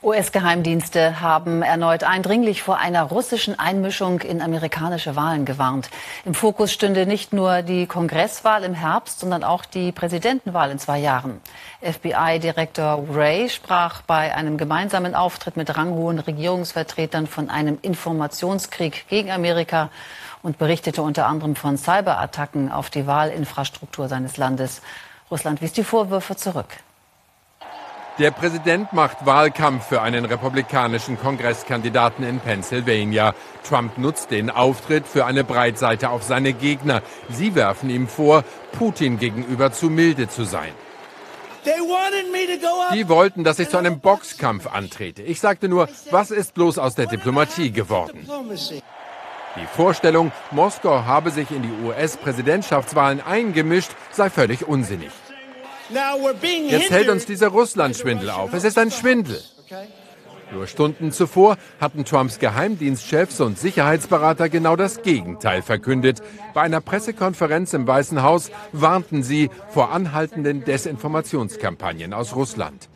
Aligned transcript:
US-Geheimdienste 0.00 1.20
haben 1.20 1.60
erneut 1.62 2.04
eindringlich 2.04 2.62
vor 2.62 2.78
einer 2.78 3.02
russischen 3.02 3.58
Einmischung 3.58 4.20
in 4.20 4.40
amerikanische 4.40 5.16
Wahlen 5.16 5.44
gewarnt. 5.44 5.90
Im 6.24 6.34
Fokus 6.34 6.72
stünde 6.72 7.04
nicht 7.04 7.32
nur 7.32 7.62
die 7.62 7.86
Kongresswahl 7.86 8.62
im 8.62 8.74
Herbst, 8.74 9.18
sondern 9.18 9.42
auch 9.42 9.64
die 9.64 9.90
Präsidentenwahl 9.90 10.70
in 10.70 10.78
zwei 10.78 11.00
Jahren. 11.00 11.40
FBI-Direktor 11.82 13.06
Ray 13.12 13.48
sprach 13.48 14.02
bei 14.02 14.32
einem 14.36 14.56
gemeinsamen 14.56 15.16
Auftritt 15.16 15.56
mit 15.56 15.76
ranghohen 15.76 16.20
Regierungsvertretern 16.20 17.26
von 17.26 17.50
einem 17.50 17.78
Informationskrieg 17.82 19.08
gegen 19.08 19.32
Amerika 19.32 19.90
und 20.44 20.58
berichtete 20.58 21.02
unter 21.02 21.26
anderem 21.26 21.56
von 21.56 21.76
Cyberattacken 21.76 22.70
auf 22.70 22.88
die 22.90 23.08
Wahlinfrastruktur 23.08 24.08
seines 24.08 24.36
Landes. 24.36 24.80
Russland 25.28 25.60
wies 25.60 25.72
die 25.72 25.82
Vorwürfe 25.82 26.36
zurück. 26.36 26.68
Der 28.18 28.32
Präsident 28.32 28.92
macht 28.92 29.26
Wahlkampf 29.26 29.86
für 29.86 30.02
einen 30.02 30.24
republikanischen 30.24 31.16
Kongresskandidaten 31.20 32.24
in 32.24 32.40
Pennsylvania. 32.40 33.32
Trump 33.62 33.96
nutzt 33.96 34.32
den 34.32 34.50
Auftritt 34.50 35.06
für 35.06 35.24
eine 35.24 35.44
Breitseite 35.44 36.10
auf 36.10 36.24
seine 36.24 36.52
Gegner. 36.52 37.02
Sie 37.28 37.54
werfen 37.54 37.90
ihm 37.90 38.08
vor, 38.08 38.42
Putin 38.72 39.20
gegenüber 39.20 39.70
zu 39.70 39.88
milde 39.88 40.28
zu 40.28 40.42
sein. 40.42 40.72
Die 42.92 43.08
wollten, 43.08 43.44
dass 43.44 43.60
ich 43.60 43.68
zu 43.68 43.76
einem 43.76 44.00
Boxkampf 44.00 44.66
antrete. 44.66 45.22
Ich 45.22 45.38
sagte 45.38 45.68
nur, 45.68 45.88
was 46.10 46.32
ist 46.32 46.54
bloß 46.54 46.78
aus 46.78 46.96
der 46.96 47.06
Diplomatie 47.06 47.70
geworden? 47.70 48.28
Die 49.56 49.66
Vorstellung, 49.76 50.32
Moskau 50.50 51.04
habe 51.04 51.30
sich 51.30 51.52
in 51.52 51.62
die 51.62 51.86
US-Präsidentschaftswahlen 51.86 53.20
eingemischt, 53.20 53.92
sei 54.10 54.28
völlig 54.28 54.66
unsinnig. 54.66 55.12
Jetzt 56.68 56.90
hält 56.90 57.08
uns 57.08 57.26
dieser 57.26 57.48
Russland-Schwindel 57.48 58.30
auf. 58.30 58.52
Es 58.52 58.64
ist 58.64 58.78
ein 58.78 58.90
Schwindel. 58.90 59.40
Nur 60.52 60.66
Stunden 60.66 61.12
zuvor 61.12 61.56
hatten 61.80 62.04
Trumps 62.04 62.38
Geheimdienstchefs 62.38 63.40
und 63.40 63.58
Sicherheitsberater 63.58 64.48
genau 64.48 64.76
das 64.76 65.02
Gegenteil 65.02 65.60
verkündet. 65.62 66.22
Bei 66.54 66.62
einer 66.62 66.80
Pressekonferenz 66.80 67.74
im 67.74 67.86
Weißen 67.86 68.22
Haus 68.22 68.50
warnten 68.72 69.22
sie 69.22 69.50
vor 69.68 69.92
anhaltenden 69.92 70.64
Desinformationskampagnen 70.64 72.14
aus 72.14 72.34
Russland. 72.34 72.88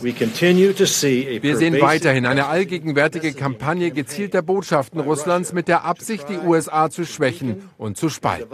Wir 0.00 1.56
sehen 1.56 1.80
weiterhin 1.80 2.26
eine 2.26 2.46
allgegenwärtige 2.46 3.32
Kampagne 3.32 3.90
gezielter 3.90 4.42
Botschaften 4.42 5.00
Russlands 5.00 5.52
mit 5.52 5.68
der 5.68 5.84
Absicht, 5.84 6.28
die 6.28 6.38
USA 6.38 6.90
zu 6.90 7.04
schwächen 7.04 7.68
und 7.78 7.96
zu 7.96 8.08
spalten. 8.08 8.48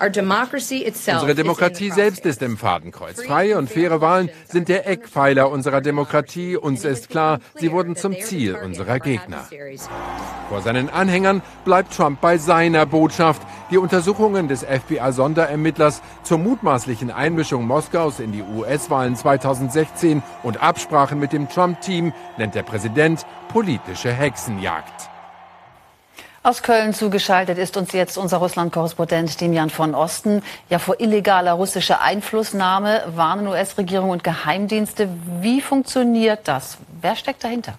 Unsere 0.00 1.34
Demokratie 1.34 1.90
selbst 1.90 2.24
ist 2.24 2.42
im 2.42 2.56
Fadenkreuz. 2.56 3.22
Freie 3.22 3.58
und 3.58 3.68
faire 3.68 4.00
Wahlen 4.00 4.30
sind 4.46 4.68
der 4.68 4.86
Eckpfeiler 4.86 5.50
unserer 5.50 5.80
Demokratie. 5.80 6.56
Uns 6.56 6.84
ist 6.84 7.08
klar, 7.08 7.40
sie 7.56 7.72
wurden 7.72 7.96
zum 7.96 8.18
Ziel 8.20 8.54
unserer 8.54 9.00
Gegner. 9.00 9.48
Vor 10.48 10.62
seinen 10.62 10.88
Anhängern 10.88 11.42
bleibt 11.64 11.94
Trump 11.94 12.20
bei 12.20 12.38
seiner 12.38 12.86
Botschaft. 12.86 13.42
Die 13.70 13.76
Untersuchungen 13.76 14.48
des 14.48 14.64
FBI-Sonderermittlers 14.64 16.00
zur 16.22 16.38
mutmaßlichen 16.38 17.10
Einmischung 17.10 17.66
Moskaus 17.66 18.18
in 18.18 18.32
die 18.32 18.42
US-Wahlen 18.42 19.14
2016 19.14 20.22
und 20.42 20.62
Absprachen 20.62 21.18
mit 21.18 21.34
dem 21.34 21.50
Trump-Team 21.50 22.14
nennt 22.38 22.54
der 22.54 22.62
Präsident 22.62 23.26
politische 23.48 24.10
Hexenjagd. 24.10 25.10
Aus 26.42 26.62
Köln 26.62 26.94
zugeschaltet 26.94 27.58
ist 27.58 27.76
uns 27.76 27.92
jetzt 27.92 28.16
unser 28.16 28.38
Russland-Korrespondent 28.38 29.38
Demian 29.38 29.68
von 29.68 29.94
Osten. 29.94 30.42
Ja, 30.70 30.78
vor 30.78 30.98
illegaler 30.98 31.52
russischer 31.52 32.00
Einflussnahme 32.00 33.02
warnen 33.16 33.48
US-Regierung 33.48 34.08
und 34.08 34.24
Geheimdienste. 34.24 35.10
Wie 35.42 35.60
funktioniert 35.60 36.48
das? 36.48 36.78
Wer 37.02 37.16
steckt 37.16 37.44
dahinter? 37.44 37.74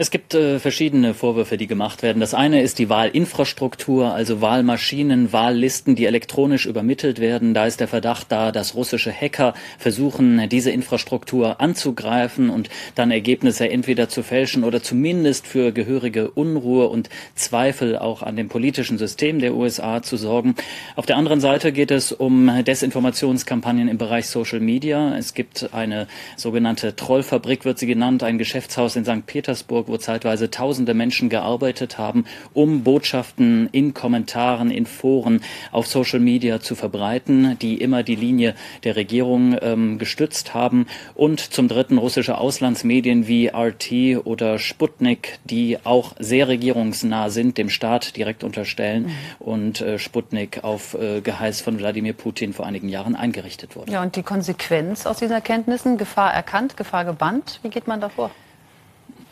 Es 0.00 0.10
gibt 0.10 0.32
äh, 0.32 0.58
verschiedene 0.58 1.12
Vorwürfe, 1.12 1.58
die 1.58 1.66
gemacht 1.66 2.02
werden. 2.02 2.20
Das 2.20 2.32
eine 2.32 2.62
ist 2.62 2.78
die 2.78 2.88
Wahlinfrastruktur, 2.88 4.14
also 4.14 4.40
Wahlmaschinen, 4.40 5.30
Wahllisten, 5.34 5.94
die 5.94 6.06
elektronisch 6.06 6.64
übermittelt 6.64 7.20
werden. 7.20 7.52
Da 7.52 7.66
ist 7.66 7.80
der 7.80 7.86
Verdacht 7.86 8.32
da, 8.32 8.50
dass 8.50 8.74
russische 8.74 9.12
Hacker 9.12 9.52
versuchen, 9.78 10.48
diese 10.48 10.70
Infrastruktur 10.70 11.60
anzugreifen 11.60 12.48
und 12.48 12.70
dann 12.94 13.10
Ergebnisse 13.10 13.68
entweder 13.68 14.08
zu 14.08 14.22
fälschen 14.22 14.64
oder 14.64 14.82
zumindest 14.82 15.46
für 15.46 15.70
gehörige 15.70 16.30
Unruhe 16.30 16.88
und 16.88 17.10
Zweifel 17.34 17.98
auch 17.98 18.22
an 18.22 18.36
dem 18.36 18.48
politischen 18.48 18.96
System 18.96 19.38
der 19.38 19.54
USA 19.54 20.00
zu 20.00 20.16
sorgen. 20.16 20.54
Auf 20.96 21.04
der 21.04 21.18
anderen 21.18 21.42
Seite 21.42 21.72
geht 21.72 21.90
es 21.90 22.10
um 22.10 22.50
Desinformationskampagnen 22.64 23.88
im 23.88 23.98
Bereich 23.98 24.28
Social 24.28 24.60
Media. 24.60 25.14
Es 25.18 25.34
gibt 25.34 25.74
eine 25.74 26.06
sogenannte 26.38 26.96
Trollfabrik, 26.96 27.66
wird 27.66 27.78
sie 27.78 27.86
genannt, 27.86 28.22
ein 28.22 28.38
Geschäftshaus 28.38 28.96
in 28.96 29.04
St. 29.04 29.26
Petersburg, 29.26 29.89
wo 29.90 29.96
zeitweise 29.96 30.50
tausende 30.50 30.94
Menschen 30.94 31.28
gearbeitet 31.28 31.98
haben, 31.98 32.24
um 32.52 32.82
Botschaften 32.82 33.68
in 33.72 33.94
Kommentaren, 33.94 34.70
in 34.70 34.86
Foren, 34.86 35.42
auf 35.72 35.86
Social 35.86 36.20
Media 36.20 36.60
zu 36.60 36.74
verbreiten, 36.74 37.58
die 37.60 37.80
immer 37.80 38.02
die 38.02 38.16
Linie 38.16 38.54
der 38.84 38.96
Regierung 38.96 39.56
ähm, 39.60 39.98
gestützt 39.98 40.54
haben. 40.54 40.86
Und 41.14 41.40
zum 41.40 41.68
dritten 41.68 41.98
russische 41.98 42.38
Auslandsmedien 42.38 43.26
wie 43.26 43.48
RT 43.48 44.24
oder 44.24 44.58
Sputnik, 44.58 45.38
die 45.44 45.78
auch 45.84 46.14
sehr 46.18 46.48
regierungsnah 46.48 47.30
sind, 47.30 47.58
dem 47.58 47.70
Staat 47.70 48.16
direkt 48.16 48.44
unterstellen 48.44 49.04
mhm. 49.04 49.12
und 49.38 49.80
äh, 49.80 49.98
Sputnik 49.98 50.64
auf 50.64 50.94
äh, 50.94 51.20
Geheiß 51.20 51.60
von 51.60 51.78
Wladimir 51.78 52.12
Putin 52.12 52.52
vor 52.52 52.66
einigen 52.66 52.88
Jahren 52.88 53.16
eingerichtet 53.16 53.76
wurde. 53.76 53.92
Ja, 53.92 54.02
und 54.02 54.16
die 54.16 54.22
Konsequenz 54.22 55.06
aus 55.06 55.18
diesen 55.18 55.34
Erkenntnissen, 55.34 55.98
Gefahr 55.98 56.32
erkannt, 56.32 56.76
Gefahr 56.76 57.04
gebannt, 57.04 57.60
wie 57.62 57.70
geht 57.70 57.86
man 57.86 58.00
davor? 58.00 58.30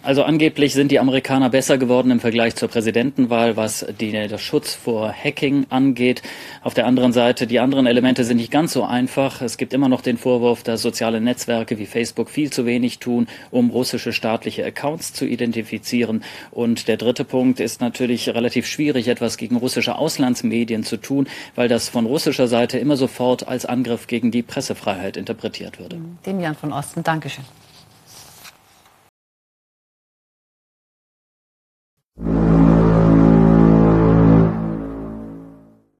Also 0.08 0.22
angeblich 0.22 0.72
sind 0.72 0.91
die 0.91 1.00
Amerikaner 1.00 1.50
besser 1.50 1.76
geworden 1.76 2.10
im 2.10 2.19
Vergleich 2.19 2.56
zur 2.56 2.70
Präsidentenwahl, 2.70 3.58
was 3.58 3.84
die, 4.00 4.10
der 4.10 4.38
Schutz 4.38 4.74
vor 4.74 5.12
Hacking 5.12 5.66
angeht. 5.69 6.22
Auf 6.62 6.72
der 6.72 6.86
anderen 6.86 7.12
Seite, 7.12 7.46
die 7.46 7.60
anderen 7.60 7.84
Elemente 7.84 8.24
sind 8.24 8.38
nicht 8.38 8.50
ganz 8.50 8.72
so 8.72 8.84
einfach. 8.84 9.42
Es 9.42 9.58
gibt 9.58 9.74
immer 9.74 9.91
noch 9.91 10.00
den 10.00 10.16
Vorwurf, 10.16 10.62
dass 10.62 10.80
soziale 10.80 11.20
Netzwerke 11.20 11.78
wie 11.78 11.84
Facebook 11.84 12.30
viel 12.30 12.50
zu 12.50 12.64
wenig 12.64 13.00
tun, 13.00 13.26
um 13.50 13.69
russische 13.69 14.14
staatliche 14.14 14.64
Accounts 14.64 15.12
zu 15.12 15.26
identifizieren. 15.26 16.25
Und 16.52 16.88
der 16.88 16.96
dritte 16.96 17.26
Punkt 17.26 17.60
ist 17.60 17.82
natürlich 17.82 18.30
relativ 18.30 18.66
schwierig, 18.66 19.08
etwas 19.08 19.36
gegen 19.36 19.56
russische 19.56 19.96
Auslandsmedien 19.96 20.84
zu 20.84 20.96
tun, 20.96 21.26
weil 21.54 21.69
das 21.69 21.90
von 21.90 22.06
russischer 22.06 22.48
Seite 22.48 22.78
immer 22.78 22.96
sofort 22.96 23.46
als 23.46 23.66
Angriff 23.66 24.06
gegen 24.06 24.30
die 24.30 24.40
Pressefreiheit 24.40 25.19
interpretiert 25.19 25.78
würde. 25.78 26.00
Dem 26.25 26.40
Jan 26.40 26.54
von 26.54 26.72
Osten, 26.72 27.02
Dankeschön. 27.04 27.44